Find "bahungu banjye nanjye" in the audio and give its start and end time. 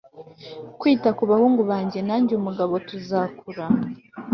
1.31-2.33